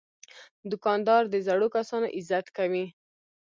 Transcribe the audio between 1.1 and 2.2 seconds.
د زړو کسانو